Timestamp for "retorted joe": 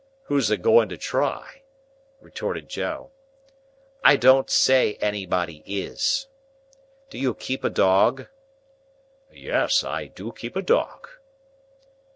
2.21-3.11